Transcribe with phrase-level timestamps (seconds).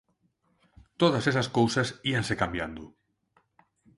[1.01, 2.83] Todas esas cousas íanse cambiando.